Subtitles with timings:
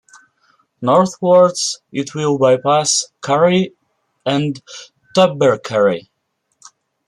[0.81, 3.75] Northwards it will bypass Curry
[4.25, 4.59] and
[5.13, 6.09] Tubbercurry.